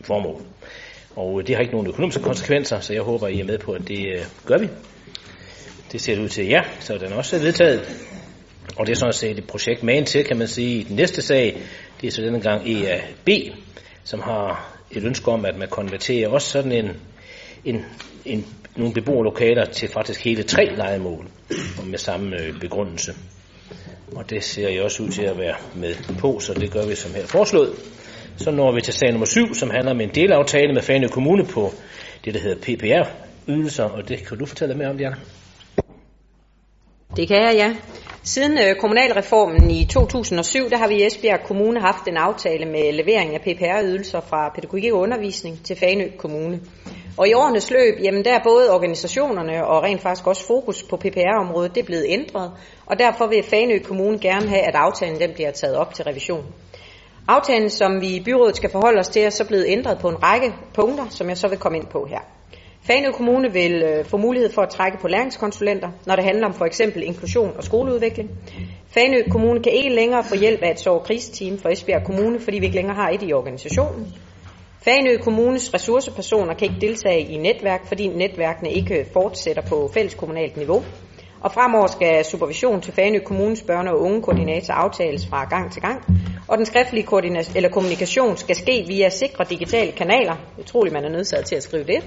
formål. 0.00 0.42
Og 1.16 1.46
det 1.46 1.54
har 1.54 1.62
ikke 1.62 1.72
nogen 1.72 1.86
økonomiske 1.86 2.22
konsekvenser, 2.22 2.80
så 2.80 2.92
jeg 2.92 3.02
håber, 3.02 3.28
I 3.28 3.40
er 3.40 3.44
med 3.44 3.58
på, 3.58 3.72
at 3.72 3.88
det 3.88 4.06
øh, 4.06 4.24
gør 4.46 4.58
vi. 4.58 4.68
Det 5.92 6.00
ser 6.00 6.14
det 6.14 6.22
ud 6.22 6.28
til 6.28 6.46
ja, 6.46 6.62
så 6.80 6.98
den 6.98 7.12
også 7.12 7.36
er 7.36 7.40
vedtaget. 7.40 7.80
Og 8.76 8.86
det 8.86 8.92
er 8.92 8.96
sådan 8.96 9.12
set 9.12 9.38
et 9.38 9.46
projekt 9.46 9.82
man 9.82 10.04
til, 10.04 10.24
kan 10.24 10.36
man 10.36 10.48
sige, 10.48 10.80
i 10.80 10.82
den 10.82 10.96
næste 10.96 11.22
sag. 11.22 11.58
Det 12.00 12.06
er 12.06 12.10
så 12.10 12.22
denne 12.22 12.40
gang 12.40 12.68
EAB, 12.68 13.28
som 14.04 14.20
har 14.20 14.76
et 14.90 15.04
ønske 15.04 15.30
om, 15.30 15.44
at 15.44 15.58
man 15.58 15.68
konverterer 15.68 16.28
også 16.28 16.48
sådan 16.48 16.72
en, 16.72 16.90
en, 17.64 17.84
en, 18.24 18.46
nogle 18.76 18.94
beboerlokaler 18.94 19.64
til 19.64 19.88
faktisk 19.88 20.24
hele 20.24 20.42
tre 20.42 20.64
legemål, 20.76 21.26
og 21.78 21.86
med 21.86 21.98
samme 21.98 22.40
øh, 22.40 22.60
begrundelse. 22.60 23.14
Og 24.16 24.30
det 24.30 24.44
ser 24.44 24.68
jeg 24.68 24.82
også 24.82 25.02
ud 25.02 25.08
til 25.08 25.22
at 25.22 25.38
være 25.38 25.56
med 25.74 25.94
på, 26.18 26.40
så 26.40 26.54
det 26.54 26.70
gør 26.70 26.86
vi 26.86 26.94
som 26.94 27.14
her 27.14 27.26
foreslået. 27.26 27.74
Så 28.36 28.50
når 28.50 28.72
vi 28.74 28.80
til 28.80 28.94
sag 28.94 29.10
nummer 29.10 29.26
7, 29.26 29.54
som 29.54 29.70
handler 29.70 29.90
om 29.90 30.00
en 30.00 30.10
delaftale 30.14 30.72
med 30.72 30.82
Fanø 30.82 31.08
Kommune 31.08 31.44
på 31.44 31.70
det, 32.24 32.34
der 32.34 32.40
hedder 32.40 32.56
PPR-ydelser, 32.56 33.84
og 33.84 34.08
det 34.08 34.26
kan 34.28 34.38
du 34.38 34.46
fortælle 34.46 34.74
mere 34.74 34.88
om, 34.88 34.98
Diana. 34.98 35.16
Det 37.16 37.28
kan 37.28 37.36
jeg, 37.36 37.54
ja. 37.54 37.76
Siden 38.22 38.58
øh, 38.58 38.76
kommunalreformen 38.80 39.70
i 39.70 39.84
2007, 39.84 40.70
der 40.70 40.76
har 40.76 40.88
vi 40.88 40.94
i 40.94 41.06
Esbjerg 41.06 41.40
Kommune 41.44 41.80
haft 41.80 42.08
en 42.08 42.16
aftale 42.16 42.64
med 42.64 42.92
levering 42.92 43.34
af 43.34 43.40
PPR-ydelser 43.40 44.20
fra 44.20 44.52
pædagogik 44.54 44.92
og 44.92 44.98
undervisning 44.98 45.64
til 45.64 45.76
Fanø 45.76 46.08
Kommune. 46.18 46.60
Og 47.16 47.28
i 47.28 47.34
årenes 47.34 47.70
løb, 47.70 47.94
jamen 48.02 48.24
der 48.24 48.34
er 48.34 48.42
både 48.44 48.70
organisationerne 48.70 49.66
og 49.66 49.82
rent 49.82 50.00
faktisk 50.00 50.26
også 50.26 50.46
fokus 50.46 50.82
på 50.82 50.96
PPR-området, 50.96 51.74
det 51.74 51.80
er 51.80 51.86
blevet 51.86 52.06
ændret, 52.08 52.50
og 52.86 52.98
derfor 52.98 53.26
vil 53.26 53.42
Fanø 53.42 53.78
Kommune 53.78 54.18
gerne 54.18 54.48
have, 54.48 54.62
at 54.62 54.74
aftalen 54.74 55.20
den 55.20 55.30
bliver 55.34 55.50
taget 55.50 55.76
op 55.76 55.94
til 55.94 56.04
revision. 56.04 56.44
Aftalen, 57.28 57.70
som 57.70 58.00
vi 58.00 58.08
i 58.08 58.22
byrådet 58.24 58.56
skal 58.56 58.70
forholde 58.70 59.00
os 59.00 59.08
til, 59.08 59.22
er 59.22 59.30
så 59.30 59.46
blevet 59.46 59.64
ændret 59.68 59.98
på 59.98 60.08
en 60.08 60.22
række 60.22 60.54
punkter, 60.74 61.06
som 61.10 61.28
jeg 61.28 61.38
så 61.38 61.48
vil 61.48 61.58
komme 61.58 61.78
ind 61.78 61.86
på 61.86 62.06
her. 62.10 62.20
Fanø 62.82 63.10
Kommune 63.10 63.52
vil 63.52 63.82
øh, 63.82 64.04
få 64.04 64.16
mulighed 64.16 64.52
for 64.52 64.62
at 64.62 64.68
trække 64.68 64.98
på 64.98 65.08
læringskonsulenter, 65.08 65.88
når 66.06 66.16
det 66.16 66.24
handler 66.24 66.46
om 66.46 66.54
for 66.54 66.64
eksempel 66.64 67.02
inklusion 67.02 67.52
og 67.56 67.64
skoleudvikling. 67.64 68.30
Fanø 68.88 69.22
Kommune 69.30 69.62
kan 69.62 69.72
ikke 69.72 69.94
længere 69.94 70.24
få 70.24 70.36
hjælp 70.36 70.62
af 70.62 70.70
et 70.70 70.80
sår 70.80 70.98
kristeam 70.98 71.58
for 71.58 71.68
Esbjerg 71.68 72.04
Kommune, 72.04 72.40
fordi 72.40 72.58
vi 72.58 72.64
ikke 72.64 72.76
længere 72.76 72.96
har 72.96 73.08
et 73.10 73.22
i 73.22 73.32
organisationen. 73.32 74.14
Fanø 74.84 75.16
Kommunes 75.16 75.74
ressourcepersoner 75.74 76.54
kan 76.54 76.68
ikke 76.68 76.86
deltage 76.86 77.20
i 77.20 77.36
netværk, 77.36 77.86
fordi 77.86 78.06
netværkene 78.08 78.72
ikke 78.72 79.06
fortsætter 79.12 79.62
på 79.62 79.90
fælleskommunalt 79.94 80.56
niveau. 80.56 80.82
Og 81.40 81.52
fremover 81.52 81.86
skal 81.86 82.24
supervision 82.24 82.80
til 82.80 82.92
Fanø 82.92 83.18
Kommunes 83.18 83.60
børne- 83.60 83.90
og 83.90 84.00
ungekoordinator 84.00 84.74
aftales 84.74 85.26
fra 85.26 85.44
gang 85.44 85.72
til 85.72 85.82
gang. 85.82 86.02
Og 86.48 86.58
den 86.58 86.66
skriftlige 86.66 87.06
eller 87.54 87.68
kommunikation 87.68 88.36
skal 88.36 88.56
ske 88.56 88.84
via 88.88 89.08
sikre 89.08 89.44
digitale 89.44 89.92
kanaler. 89.92 90.36
Utroligt, 90.58 90.92
man 90.92 91.04
er 91.04 91.08
nødsaget 91.08 91.46
til 91.46 91.56
at 91.56 91.62
skrive 91.62 91.84
det. 91.84 92.04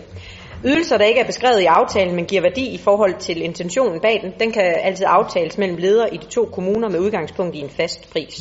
Ydelser, 0.66 0.98
der 0.98 1.06
ikke 1.06 1.20
er 1.20 1.26
beskrevet 1.26 1.62
i 1.62 1.66
aftalen, 1.66 2.16
men 2.16 2.26
giver 2.26 2.42
værdi 2.42 2.70
i 2.70 2.78
forhold 2.78 3.16
til 3.20 3.42
intentionen 3.42 4.00
bag 4.02 4.20
den, 4.24 4.34
den 4.40 4.52
kan 4.52 4.76
altid 4.84 5.06
aftales 5.10 5.58
mellem 5.58 5.78
ledere 5.78 6.14
i 6.14 6.18
de 6.18 6.26
to 6.26 6.46
kommuner 6.46 6.90
med 6.90 7.00
udgangspunkt 7.00 7.56
i 7.56 7.60
en 7.60 7.70
fast 7.70 8.12
pris. 8.12 8.40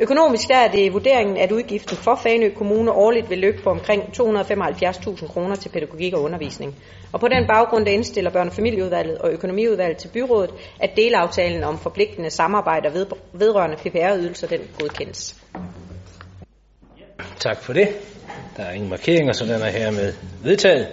Økonomisk 0.00 0.48
der 0.48 0.56
er 0.56 0.70
det 0.70 0.92
vurderingen, 0.92 1.36
at 1.36 1.52
udgiften 1.52 1.96
for 1.96 2.14
Fanø 2.14 2.50
Kommune 2.50 2.92
årligt 2.92 3.30
vil 3.30 3.38
løbe 3.38 3.62
på 3.62 3.70
omkring 3.70 4.02
275.000 4.02 5.26
kroner 5.26 5.56
til 5.56 5.68
pædagogik 5.68 6.14
og 6.14 6.22
undervisning. 6.22 6.76
Og 7.12 7.20
på 7.20 7.28
den 7.28 7.46
baggrund 7.46 7.86
der 7.86 7.92
indstiller 7.92 8.30
børne- 8.30 8.46
og 8.46 8.52
familieudvalget 8.52 9.18
og 9.18 9.30
økonomiudvalget 9.32 9.96
til 9.96 10.08
byrådet, 10.08 10.50
at 10.80 10.90
delaftalen 10.96 11.64
om 11.64 11.78
forpligtende 11.78 12.30
samarbejder 12.30 12.90
ved, 12.90 13.06
vedrørende 13.32 13.76
PPR-ydelser 13.76 14.46
den 14.46 14.60
godkendes. 14.78 15.36
Tak 17.38 17.62
for 17.62 17.72
det. 17.72 17.88
Der 18.56 18.62
er 18.62 18.72
ingen 18.72 18.90
markeringer, 18.90 19.32
så 19.32 19.44
den 19.44 19.62
er 19.62 19.70
hermed 19.70 20.12
vedtaget. 20.42 20.86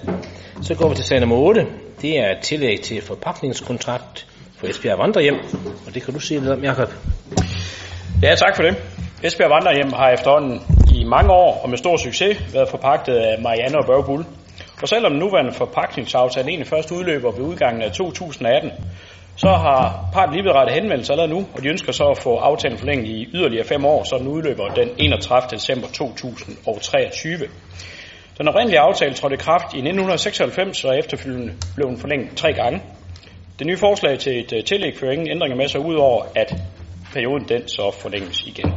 Så 0.61 0.75
går 0.75 0.89
vi 0.89 0.95
til 0.95 1.05
sag 1.05 1.19
nummer 1.19 1.35
8. 1.37 1.65
Det 2.01 2.19
er 2.19 2.31
et 2.31 2.43
tillæg 2.43 2.81
til 2.81 3.01
forpakningskontrakt 3.01 4.27
for 4.57 4.67
Esbjerg 4.67 4.99
Vandrehjem, 4.99 5.35
og 5.87 5.93
det 5.93 6.03
kan 6.03 6.13
du 6.13 6.19
sige 6.19 6.39
lidt 6.39 6.51
om, 6.51 6.63
Jacob. 6.63 6.89
Ja, 8.24 8.36
tak 8.36 8.55
for 8.55 8.63
det. 8.63 8.75
Esbjerg 9.24 9.50
Vandrehjem 9.50 9.93
har 9.93 10.09
efterhånden 10.09 10.62
i 10.95 11.03
mange 11.03 11.31
år 11.31 11.62
og 11.63 11.69
med 11.69 11.77
stor 11.77 11.97
succes 11.97 12.53
været 12.53 12.69
forpagtet 12.69 13.15
af 13.15 13.41
Marianne 13.41 13.77
og 13.77 13.86
Børge 13.86 14.03
Bull. 14.03 14.25
Og 14.81 14.88
selvom 14.88 15.12
den 15.12 15.19
nuværende 15.19 15.51
forpagtningsaftale 15.51 16.47
egentlig 16.47 16.67
først 16.67 16.91
udløber 16.91 17.31
ved 17.31 17.41
udgangen 17.41 17.81
af 17.81 17.91
2018, 17.91 18.71
så 19.36 19.47
har 19.47 20.09
parten 20.13 20.36
lige 20.36 20.53
rettet 20.53 20.75
henvendelse 20.75 21.13
allerede 21.13 21.33
nu, 21.33 21.45
og 21.53 21.63
de 21.63 21.69
ønsker 21.69 21.91
så 21.91 22.03
at 22.03 22.17
få 22.17 22.36
aftalen 22.36 22.77
forlænget 22.77 23.07
i 23.07 23.29
yderligere 23.33 23.65
fem 23.65 23.86
år, 23.86 24.03
så 24.03 24.17
den 24.17 24.27
udløber 24.27 24.67
den 24.67 24.89
31. 24.97 25.47
december 25.51 25.88
2023. 25.88 27.38
Den 28.38 28.47
oprindelige 28.47 28.79
aftale 28.79 29.13
trådte 29.13 29.33
i 29.33 29.38
kraft 29.38 29.74
i 29.74 29.77
1996, 29.77 30.86
og 30.86 30.97
efterfølgende 31.00 31.53
blev 31.75 31.88
den 31.88 31.97
forlænget 31.97 32.29
tre 32.36 32.53
gange. 32.53 32.81
Det 33.59 33.67
nye 33.67 33.77
forslag 33.77 34.19
til 34.19 34.39
et 34.39 34.53
øh, 34.53 34.63
tillæg 34.63 34.97
fører 34.97 35.12
ingen 35.12 35.31
ændringer 35.31 35.57
med 35.57 35.67
sig, 35.67 35.81
udover 35.86 36.24
at 36.36 36.55
perioden 37.13 37.49
den 37.49 37.67
så 37.67 37.95
forlænges 38.01 38.41
igen. 38.45 38.73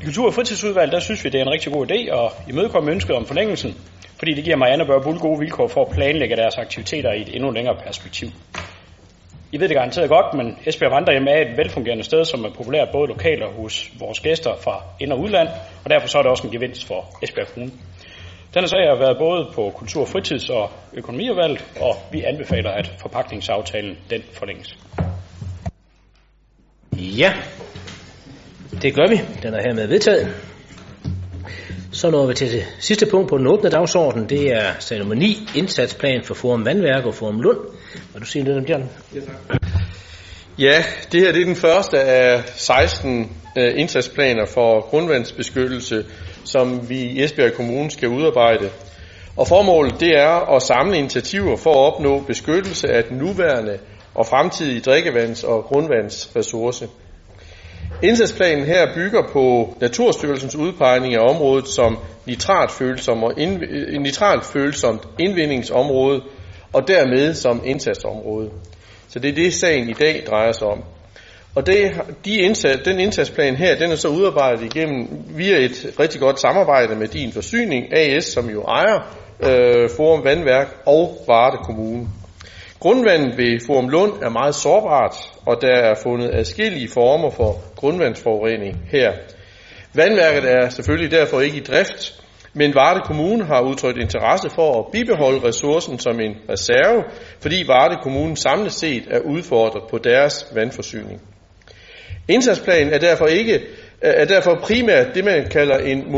I 0.00 0.04
Kultur- 0.04 0.26
og 0.26 0.34
fritidsudvalget, 0.34 0.92
der 0.92 1.00
synes 1.00 1.24
vi, 1.24 1.28
det 1.28 1.38
er 1.38 1.44
en 1.44 1.50
rigtig 1.50 1.72
god 1.72 1.90
idé 1.90 2.14
at 2.18 2.32
imødekomme 2.48 2.90
ønsket 2.90 3.16
om 3.16 3.26
forlængelsen, 3.26 3.74
fordi 4.18 4.34
det 4.34 4.44
giver 4.44 4.56
Marianne 4.56 4.86
Børge 4.86 5.02
Bull 5.02 5.18
gode 5.18 5.38
vilkår 5.38 5.68
for 5.68 5.84
at 5.84 5.90
planlægge 5.90 6.36
deres 6.36 6.58
aktiviteter 6.58 7.12
i 7.12 7.22
et 7.22 7.34
endnu 7.34 7.50
længere 7.50 7.76
perspektiv. 7.86 8.28
I 9.52 9.60
ved 9.60 9.68
det 9.68 9.76
garanteret 9.76 10.08
godt, 10.08 10.34
men 10.34 10.58
Esbjerg 10.66 10.92
Vandrehjem 10.92 11.26
er 11.28 11.36
et 11.36 11.56
velfungerende 11.56 12.04
sted, 12.04 12.24
som 12.24 12.44
er 12.44 12.50
populært 12.56 12.88
både 12.92 13.08
lokalt 13.08 13.42
og 13.42 13.52
hos 13.52 13.90
vores 14.00 14.20
gæster 14.20 14.56
fra 14.56 14.82
ind- 15.00 15.12
og 15.12 15.20
udland, 15.20 15.48
og 15.84 15.90
derfor 15.90 16.08
så 16.08 16.18
er 16.18 16.22
det 16.22 16.30
også 16.30 16.46
en 16.46 16.52
gevinst 16.52 16.86
for 16.86 17.04
Esbjerg 17.22 17.48
Kommune. 17.48 17.72
Denne 18.54 18.68
sag 18.68 18.88
har 18.88 18.98
været 18.98 19.18
både 19.18 19.48
på 19.54 19.72
kultur-, 19.74 20.04
fritids- 20.04 20.50
og 20.50 20.70
økonomiudvalget, 20.92 21.64
og 21.80 21.94
vi 22.12 22.22
anbefaler, 22.22 22.70
at 22.70 22.92
forpakningsaftalen 22.98 23.98
den 24.10 24.22
forlænges. 24.32 24.76
Ja, 26.98 27.32
det 28.82 28.94
gør 28.94 29.08
vi. 29.08 29.20
Den 29.42 29.54
er 29.54 29.60
hermed 29.60 29.86
vedtaget. 29.86 30.34
Så 31.92 32.10
når 32.10 32.26
vi 32.26 32.34
til 32.34 32.52
det 32.52 32.64
sidste 32.78 33.06
punkt 33.06 33.28
på 33.28 33.38
den 33.38 33.46
åbne 33.46 33.70
dagsorden. 33.70 34.28
Det 34.28 34.52
er 34.52 35.14
9, 35.14 35.38
indsatsplan 35.56 36.24
for 36.24 36.34
Forum 36.34 36.64
Vandværk 36.64 37.04
og 37.04 37.14
Forum 37.14 37.40
Lund. 37.40 37.58
Vil 38.12 38.22
du 38.22 38.26
sige 38.26 38.44
lidt 38.44 38.56
om 38.56 38.64
det? 38.64 38.88
Ja, 39.14 39.20
tak. 39.20 39.62
Ja, 40.58 40.84
det 41.12 41.20
her 41.20 41.32
det 41.32 41.40
er 41.40 41.44
den 41.44 41.56
første 41.56 42.00
af 42.00 42.42
16 42.56 43.32
øh, 43.58 43.80
indsatsplaner 43.80 44.46
for 44.46 44.90
grundvandsbeskyttelse, 44.90 46.04
som 46.44 46.88
vi 46.88 46.98
i 46.98 47.22
Esbjerg 47.22 47.52
Kommune 47.52 47.90
skal 47.90 48.08
udarbejde. 48.08 48.70
Og 49.36 49.48
formålet 49.48 50.00
det 50.00 50.16
er 50.16 50.54
at 50.56 50.62
samle 50.62 50.98
initiativer 50.98 51.56
for 51.56 51.70
at 51.70 51.92
opnå 51.92 52.20
beskyttelse 52.20 52.88
af 52.88 53.04
den 53.04 53.18
nuværende 53.18 53.78
og 54.18 54.26
fremtidige 54.26 54.80
drikkevands- 54.80 55.44
og 55.44 55.64
grundvandsressource. 55.64 56.88
Indsatsplanen 58.02 58.64
her 58.64 58.94
bygger 58.94 59.22
på 59.32 59.74
Naturstyrelsens 59.80 60.56
udpegning 60.56 61.14
af 61.14 61.30
området 61.30 61.68
som 61.68 61.98
nitratfølsom 62.26 63.22
og 63.22 63.32
indv- 63.32 63.70
øh, 63.70 64.00
nitratfølsomt 64.00 65.08
indvindingsområde 65.18 66.20
og 66.72 66.88
dermed 66.88 67.34
som 67.34 67.62
indsatsområde. 67.64 68.50
Så 69.08 69.18
det 69.18 69.30
er 69.30 69.34
det, 69.34 69.54
sagen 69.54 69.88
i 69.88 69.92
dag 69.92 70.24
drejer 70.26 70.52
sig 70.52 70.66
om. 70.66 70.84
Og 71.54 71.66
det, 71.66 71.92
de 72.24 72.36
indsats, 72.36 72.82
den 72.84 73.00
indsatsplan 73.00 73.56
her, 73.56 73.78
den 73.78 73.90
er 73.90 73.96
så 73.96 74.08
udarbejdet 74.08 74.64
igennem 74.64 75.08
via 75.36 75.56
et 75.56 75.94
rigtig 76.00 76.20
godt 76.20 76.40
samarbejde 76.40 76.94
med 76.94 77.08
Din 77.08 77.32
Forsyning 77.32 77.96
AS, 77.96 78.24
som 78.24 78.50
jo 78.50 78.62
ejer 78.62 79.16
øh, 79.42 79.90
Forum 79.96 80.24
Vandværk 80.24 80.76
og 80.86 81.24
Varde 81.26 81.56
Kommune. 81.64 82.06
Grundvandet 82.80 83.38
ved 83.38 83.60
Forum 83.66 83.88
Lund 83.88 84.12
er 84.22 84.28
meget 84.28 84.54
sårbart, 84.54 85.16
og 85.46 85.56
der 85.60 85.74
er 85.74 85.94
fundet 86.02 86.30
adskillige 86.34 86.88
former 86.88 87.30
for 87.30 87.74
grundvandsforurening 87.76 88.80
her. 88.90 89.12
Vandværket 89.94 90.50
er 90.52 90.68
selvfølgelig 90.68 91.10
derfor 91.10 91.40
ikke 91.40 91.56
i 91.56 91.60
drift, 91.60 92.22
men 92.52 92.74
Varde 92.74 93.00
Kommune 93.04 93.44
har 93.44 93.60
udtrykt 93.60 93.98
interesse 93.98 94.50
for 94.50 94.78
at 94.78 94.92
bibeholde 94.92 95.48
ressourcen 95.48 95.98
som 95.98 96.20
en 96.20 96.36
reserve, 96.50 97.04
fordi 97.40 97.64
Varde 97.66 97.96
Kommune 98.02 98.36
samlet 98.36 98.72
set 98.72 99.02
er 99.10 99.20
udfordret 99.20 99.82
på 99.90 99.98
deres 99.98 100.46
vandforsyning. 100.54 101.20
Indsatsplanen 102.28 102.92
er 102.92 102.98
derfor, 102.98 103.26
ikke, 103.26 103.60
er 104.00 104.24
derfor 104.24 104.58
primært 104.62 105.14
det, 105.14 105.24
man 105.24 105.46
kalder 105.50 105.78
en 105.78 106.12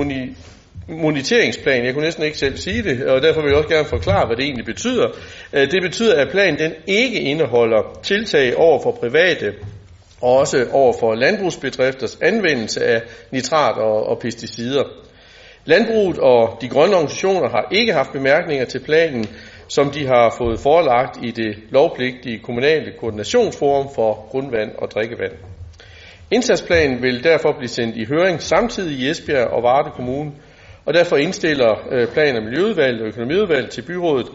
moniteringsplan. 0.90 1.84
Jeg 1.84 1.94
kunne 1.94 2.04
næsten 2.04 2.24
ikke 2.24 2.38
selv 2.38 2.56
sige 2.56 2.82
det, 2.82 3.06
og 3.06 3.22
derfor 3.22 3.40
vil 3.40 3.48
jeg 3.48 3.56
også 3.56 3.68
gerne 3.68 3.88
forklare, 3.88 4.26
hvad 4.26 4.36
det 4.36 4.44
egentlig 4.44 4.64
betyder. 4.64 5.08
Øh, 5.52 5.70
det 5.70 5.82
betyder, 5.82 6.20
at 6.20 6.28
planen 6.30 6.58
den 6.58 6.72
ikke 6.86 7.20
indeholder 7.20 7.98
tiltag 8.02 8.56
over 8.56 8.82
for 8.82 8.90
private 8.90 9.54
og 10.20 10.36
også 10.36 10.66
over 10.72 10.92
for 11.00 11.14
landbrugsbedrifters 11.14 12.18
anvendelse 12.22 12.84
af 12.84 13.02
nitrat 13.30 13.78
og, 13.78 14.06
og 14.06 14.18
pesticider. 14.18 14.84
Landbruget 15.64 16.18
og 16.18 16.58
de 16.60 16.68
grønne 16.68 16.94
organisationer 16.94 17.48
har 17.48 17.68
ikke 17.72 17.92
haft 17.92 18.12
bemærkninger 18.12 18.64
til 18.64 18.78
planen, 18.78 19.26
som 19.68 19.90
de 19.90 20.06
har 20.06 20.34
fået 20.38 20.60
forelagt 20.60 21.18
i 21.22 21.30
det 21.30 21.56
lovpligtige 21.70 22.38
kommunale 22.38 22.92
koordinationsforum 23.00 23.88
for 23.94 24.26
grundvand 24.30 24.70
og 24.78 24.90
drikkevand. 24.90 25.32
Indsatsplanen 26.30 27.02
vil 27.02 27.24
derfor 27.24 27.52
blive 27.58 27.68
sendt 27.68 27.96
i 27.96 28.04
høring 28.04 28.42
samtidig 28.42 28.98
i 28.98 29.10
Esbjerg 29.10 29.46
og 29.46 29.62
Varde 29.62 29.90
Kommune, 29.90 30.32
og 30.84 30.94
derfor 30.94 31.16
indstiller 31.16 31.88
øh, 31.90 32.08
plan- 32.08 32.36
og 32.36 32.42
miljøudvalget 32.42 33.00
og 33.00 33.08
økonomiudvalget 33.08 33.70
til 33.70 33.82
byrådet, 33.82 34.26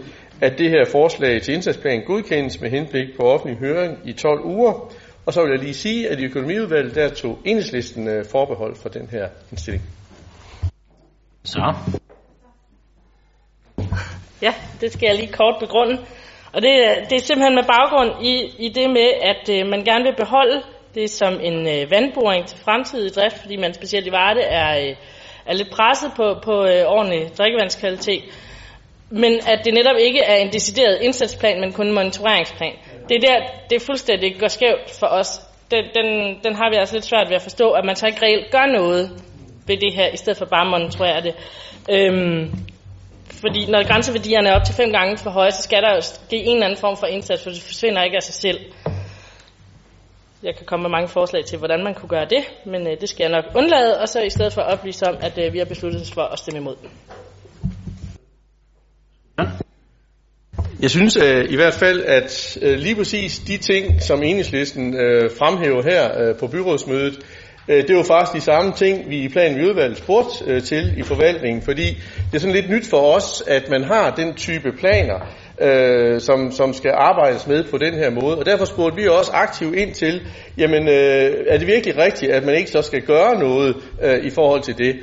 at 0.41 0.57
det 0.57 0.69
her 0.69 0.85
forslag 0.91 1.41
til 1.41 1.53
indsatsplan 1.53 2.03
godkendes 2.05 2.61
med 2.61 2.69
henblik 2.69 3.07
på 3.17 3.23
offentlig 3.23 3.59
høring 3.59 3.97
i 4.05 4.13
12 4.13 4.45
uger. 4.45 4.93
Og 5.25 5.33
så 5.33 5.41
vil 5.41 5.49
jeg 5.49 5.59
lige 5.59 5.73
sige, 5.73 6.09
at 6.09 6.19
i 6.19 6.25
økonomiudvalget 6.25 6.95
der 6.95 7.09
tog 7.09 7.39
enhedslisten 7.45 8.07
øh, 8.07 8.25
forbehold 8.31 8.75
for 8.75 8.89
den 8.89 9.09
her 9.11 9.27
indstilling. 9.51 9.83
Så. 11.43 11.73
Ja, 14.41 14.53
det 14.81 14.93
skal 14.93 15.07
jeg 15.07 15.15
lige 15.15 15.31
kort 15.31 15.55
begrunde. 15.59 15.97
Og 16.53 16.61
det, 16.61 16.71
det 17.09 17.15
er 17.15 17.21
simpelthen 17.21 17.55
med 17.55 17.63
baggrund 17.63 18.25
i, 18.25 18.33
i 18.65 18.69
det 18.69 18.89
med, 18.89 19.09
at 19.21 19.49
øh, 19.49 19.67
man 19.67 19.83
gerne 19.83 20.03
vil 20.03 20.15
beholde 20.17 20.61
det 20.95 21.09
som 21.09 21.33
en 21.41 21.67
øh, 21.67 21.91
vandboring 21.91 22.47
til 22.47 22.59
fremtidig 22.59 23.15
drift, 23.15 23.37
fordi 23.41 23.55
man 23.55 23.73
specielt 23.73 24.07
i 24.07 24.11
Varde 24.11 24.41
er, 24.41 24.89
øh, 24.89 24.95
er 25.45 25.53
lidt 25.53 25.69
presset 25.69 26.11
på, 26.15 26.35
på 26.43 26.65
øh, 26.65 26.83
ordentlig 26.85 27.37
drikkevandskvalitet. 27.37 28.23
Men 29.09 29.33
at 29.47 29.61
det 29.65 29.73
netop 29.73 29.95
ikke 29.99 30.19
er 30.19 30.35
en 30.35 30.53
decideret 30.53 31.01
indsatsplan, 31.01 31.59
men 31.59 31.73
kun 31.73 31.87
en 31.87 31.93
monitoreringsplan. 31.93 32.73
Det 33.09 33.15
er 33.17 33.21
der, 33.27 33.39
det 33.69 33.75
er 33.75 33.85
fuldstændig 33.85 34.39
går 34.39 34.47
skævt 34.47 34.91
for 34.99 35.07
os. 35.07 35.41
Den, 35.71 35.83
den, 35.95 36.37
den 36.43 36.55
har 36.55 36.69
vi 36.69 36.75
altså 36.75 36.95
lidt 36.95 37.05
svært 37.05 37.29
ved 37.29 37.35
at 37.35 37.41
forstå, 37.41 37.71
at 37.71 37.85
man 37.85 37.95
så 37.95 38.07
ikke 38.07 38.21
reelt 38.21 38.51
gør 38.51 38.65
noget 38.65 39.11
ved 39.67 39.77
det 39.77 39.93
her, 39.93 40.07
i 40.13 40.17
stedet 40.17 40.37
for 40.37 40.45
bare 40.45 40.65
at 40.65 40.71
monitorere 40.71 41.21
det. 41.21 41.35
Øhm, 41.89 42.51
fordi 43.29 43.65
når 43.65 43.87
grænseværdierne 43.87 44.49
er 44.49 44.55
op 44.55 44.63
til 44.65 44.75
fem 44.75 44.91
gange 44.91 45.17
for 45.17 45.29
høje, 45.29 45.51
så 45.51 45.61
skal 45.61 45.81
der 45.81 45.95
jo 45.95 46.01
ske 46.01 46.37
en 46.37 46.53
eller 46.53 46.65
anden 46.65 46.79
form 46.79 46.97
for 46.97 47.07
indsats, 47.07 47.43
for 47.43 47.49
det 47.49 47.61
forsvinder 47.61 48.03
ikke 48.03 48.15
af 48.15 48.23
sig 48.23 48.33
selv. 48.33 48.59
Jeg 50.45 50.55
kan 50.55 50.65
komme 50.65 50.83
med 50.83 50.89
mange 50.89 51.07
forslag 51.07 51.45
til, 51.45 51.57
hvordan 51.57 51.83
man 51.83 51.93
kunne 51.93 52.09
gøre 52.09 52.25
det, 52.29 52.43
men 52.65 52.87
øh, 52.87 53.01
det 53.01 53.09
skal 53.09 53.23
jeg 53.23 53.31
nok 53.31 53.45
undlade, 53.55 53.99
og 54.01 54.09
så 54.09 54.21
i 54.21 54.29
stedet 54.29 54.53
for 54.53 54.61
oplyse 54.61 55.07
om, 55.07 55.15
at 55.21 55.37
øh, 55.37 55.53
vi 55.53 55.57
har 55.57 55.65
besluttet 55.65 56.01
os 56.01 56.11
for 56.11 56.21
at 56.21 56.39
stemme 56.39 56.59
imod. 56.59 56.75
Jeg 60.81 60.89
synes 60.89 61.17
øh, 61.17 61.45
i 61.49 61.55
hvert 61.55 61.73
fald, 61.73 62.03
at 62.03 62.57
øh, 62.61 62.77
lige 62.77 62.95
præcis 62.95 63.39
de 63.39 63.57
ting, 63.57 64.01
som 64.01 64.23
enhedslisten 64.23 64.95
øh, 64.95 65.31
fremhæver 65.39 65.83
her 65.83 66.21
øh, 66.21 66.35
på 66.39 66.47
byrådsmødet, 66.47 67.19
øh, 67.67 67.87
det 67.87 67.95
var 67.95 68.03
faktisk 68.03 68.33
de 68.35 68.51
samme 68.51 68.73
ting, 68.73 69.09
vi 69.09 69.17
i 69.23 69.29
planen 69.29 69.59
i 69.59 69.69
udvalget 69.69 69.97
spurgte 69.97 70.45
øh, 70.47 70.63
til 70.63 70.93
i 70.97 71.03
forvaltningen, 71.03 71.61
fordi 71.61 71.85
det 72.31 72.35
er 72.35 72.39
sådan 72.39 72.55
lidt 72.55 72.69
nyt 72.69 72.89
for 72.89 73.15
os, 73.15 73.43
at 73.47 73.69
man 73.69 73.83
har 73.83 74.15
den 74.15 74.33
type 74.33 74.71
planer, 74.79 75.19
øh, 75.61 76.21
som, 76.21 76.51
som 76.51 76.73
skal 76.73 76.91
arbejdes 76.95 77.47
med 77.47 77.63
på 77.63 77.77
den 77.77 77.93
her 77.93 78.09
måde. 78.09 78.37
Og 78.37 78.45
derfor 78.45 78.65
spurgte 78.65 79.01
vi 79.01 79.07
også 79.07 79.31
aktivt 79.33 79.75
ind 79.75 79.93
til, 79.93 80.21
jamen 80.57 80.87
øh, 80.87 81.33
er 81.47 81.57
det 81.57 81.67
virkelig 81.67 81.97
rigtigt, 81.97 82.31
at 82.31 82.45
man 82.45 82.55
ikke 82.55 82.71
så 82.71 82.81
skal 82.81 83.01
gøre 83.01 83.39
noget 83.39 83.75
øh, 84.03 84.25
i 84.25 84.29
forhold 84.29 84.61
til 84.61 84.77
det? 84.77 84.95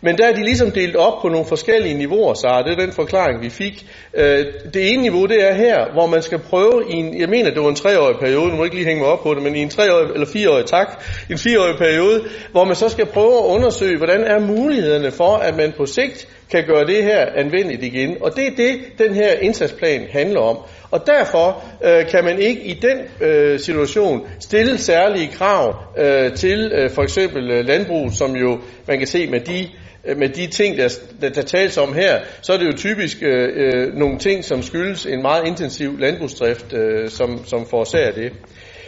Men 0.00 0.18
der 0.18 0.26
er 0.26 0.32
de 0.32 0.42
ligesom 0.44 0.70
delt 0.70 0.96
op 0.96 1.22
på 1.22 1.28
nogle 1.28 1.46
forskellige 1.46 1.94
niveauer, 1.94 2.34
så 2.34 2.62
det 2.66 2.72
er 2.72 2.84
den 2.84 2.92
forklaring, 2.92 3.42
vi 3.42 3.50
fik. 3.50 3.86
Øh, 4.14 4.44
det 4.74 4.92
ene 4.92 5.02
niveau, 5.02 5.26
det 5.26 5.50
er 5.50 5.54
her, 5.54 5.92
hvor 5.92 6.06
man 6.06 6.22
skal 6.22 6.38
prøve 6.38 6.84
i 6.90 6.92
en, 6.92 7.20
jeg 7.20 7.28
mener, 7.28 7.50
det 7.50 7.62
var 7.62 7.68
en 7.68 7.74
treårig 7.74 8.16
periode, 8.20 8.48
nu 8.50 8.56
må 8.56 8.64
ikke 8.64 8.76
lige 8.76 8.86
hænge 8.86 9.02
mig 9.02 9.10
op 9.12 9.22
på 9.22 9.34
det, 9.34 9.42
men 9.42 9.56
i 9.56 9.62
en 9.62 9.68
treårig, 9.68 10.10
eller 10.14 10.26
fireårig, 10.26 10.66
tak, 10.66 11.04
en 11.30 11.38
fireårig 11.38 11.78
periode, 11.78 12.24
hvor 12.50 12.64
man 12.64 12.74
så 12.74 12.88
skal 12.88 13.06
prøve 13.06 13.38
at 13.38 13.44
undersøge, 13.44 13.96
hvordan 13.96 14.24
er 14.24 14.38
mulighederne 14.38 15.10
for, 15.10 15.36
at 15.36 15.56
man 15.56 15.72
på 15.76 15.86
sigt 15.86 16.28
kan 16.50 16.64
gøre 16.66 16.86
det 16.86 17.04
her 17.04 17.26
anvendeligt 17.34 17.82
igen. 17.82 18.16
Og 18.20 18.36
det 18.36 18.46
er 18.46 18.56
det, 18.56 18.78
den 18.98 19.14
her 19.14 19.32
indsatsplan 19.32 20.06
handler 20.10 20.40
om. 20.40 20.58
Og 20.90 21.06
derfor 21.06 21.64
øh, 21.84 22.06
kan 22.06 22.24
man 22.24 22.38
ikke 22.38 22.62
i 22.62 22.74
den 22.74 22.98
øh, 23.28 23.60
situation 23.60 24.26
stille 24.40 24.78
særlige 24.78 25.28
krav 25.32 25.74
øh, 25.98 26.32
til 26.32 26.72
øh, 26.74 26.90
for 26.90 27.02
eksempel 27.02 27.50
øh, 27.50 27.64
landbrug, 27.66 28.12
som 28.12 28.36
jo 28.36 28.58
man 28.88 28.98
kan 28.98 29.06
se 29.06 29.26
med 29.26 29.40
de 29.40 29.68
øh, 30.04 30.18
med 30.18 30.28
de 30.28 30.46
ting, 30.46 30.76
der, 30.76 30.98
der, 31.20 31.28
der 31.28 31.42
tales 31.42 31.78
om 31.78 31.94
her, 31.94 32.20
så 32.42 32.52
er 32.52 32.58
det 32.58 32.66
jo 32.66 32.76
typisk 32.76 33.16
øh, 33.22 33.48
øh, 33.56 33.94
nogle 33.94 34.18
ting, 34.18 34.44
som 34.44 34.62
skyldes 34.62 35.06
en 35.06 35.22
meget 35.22 35.46
intensiv 35.46 35.98
landbrugsdrift, 35.98 36.72
øh, 36.72 37.08
som, 37.08 37.46
som 37.46 37.66
forårsager 37.70 38.12
det. 38.12 38.32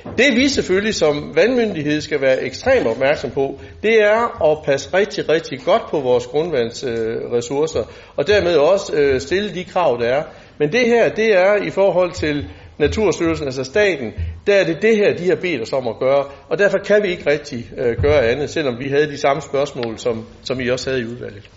Det 0.04 0.36
vi 0.36 0.48
selvfølgelig 0.48 0.94
som 0.94 1.36
vandmyndighed 1.36 2.00
skal 2.00 2.20
være 2.20 2.42
ekstremt 2.42 2.86
opmærksom 2.86 3.30
på, 3.30 3.60
det 3.82 4.02
er 4.02 4.50
at 4.50 4.58
passe 4.64 4.94
rigtig, 4.94 5.28
rigtig 5.28 5.60
godt 5.64 5.82
på 5.90 6.00
vores 6.00 6.26
grundvandsressourcer, 6.26 7.80
øh, 7.80 7.86
og 8.16 8.26
dermed 8.26 8.56
også 8.56 8.92
øh, 8.96 9.20
stille 9.20 9.54
de 9.54 9.64
krav, 9.64 9.98
der 10.00 10.08
er. 10.08 10.22
Men 10.58 10.72
det 10.72 10.86
her, 10.86 11.08
det 11.08 11.36
er 11.36 11.62
i 11.66 11.70
forhold 11.70 12.12
til 12.12 12.50
Naturstyrelsen, 12.78 13.46
altså 13.46 13.64
staten, 13.64 14.12
der 14.46 14.54
er 14.54 14.64
det 14.64 14.82
det 14.82 14.96
her, 14.96 15.16
de 15.16 15.28
har 15.28 15.36
bedt 15.36 15.62
os 15.62 15.72
om 15.72 15.88
at 15.88 15.98
gøre, 15.98 16.24
og 16.48 16.58
derfor 16.58 16.78
kan 16.78 17.02
vi 17.02 17.08
ikke 17.08 17.30
rigtig 17.30 17.70
øh, 17.78 17.96
gøre 18.02 18.26
andet, 18.26 18.50
selvom 18.50 18.78
vi 18.78 18.88
havde 18.88 19.06
de 19.06 19.18
samme 19.18 19.42
spørgsmål, 19.42 19.98
som, 19.98 20.26
som 20.42 20.60
I 20.60 20.68
også 20.68 20.90
havde 20.90 21.02
i 21.02 21.06
udvalget. 21.06 21.50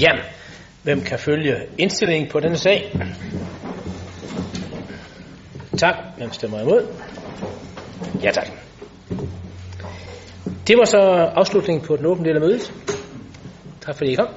Ja, 0.00 0.12
hvem 0.82 1.00
kan 1.00 1.18
følge 1.18 1.56
indstillingen 1.78 2.30
på 2.30 2.40
denne 2.40 2.56
sag? 2.56 2.92
tak. 5.80 5.94
Hvem 6.16 6.32
stemmer 6.32 6.60
imod? 6.60 6.86
Ja 8.22 8.30
tak. 8.30 8.48
Det 10.66 10.78
var 10.78 10.84
så 10.84 10.98
afslutningen 11.34 11.86
på 11.86 11.96
den 11.96 12.06
åbne 12.06 12.24
del 12.24 12.34
af 12.34 12.40
mødet. 12.40 12.72
Tak 13.80 13.96
fordi 13.96 14.12
I 14.12 14.14
kom. 14.14 14.28